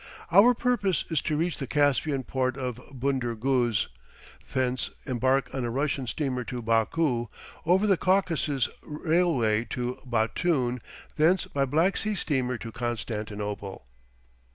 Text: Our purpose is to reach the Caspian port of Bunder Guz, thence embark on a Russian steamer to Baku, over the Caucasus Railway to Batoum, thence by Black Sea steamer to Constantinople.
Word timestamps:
Our 0.31 0.55
purpose 0.55 1.03
is 1.11 1.21
to 1.21 1.37
reach 1.37 1.59
the 1.59 1.67
Caspian 1.67 2.23
port 2.23 2.57
of 2.57 2.81
Bunder 2.91 3.35
Guz, 3.35 3.87
thence 4.51 4.89
embark 5.05 5.53
on 5.53 5.63
a 5.63 5.69
Russian 5.69 6.07
steamer 6.07 6.43
to 6.45 6.59
Baku, 6.63 7.27
over 7.67 7.85
the 7.85 7.97
Caucasus 7.97 8.67
Railway 8.81 9.63
to 9.65 9.99
Batoum, 10.03 10.81
thence 11.17 11.45
by 11.45 11.65
Black 11.65 11.97
Sea 11.97 12.15
steamer 12.15 12.57
to 12.57 12.71
Constantinople. 12.71 13.85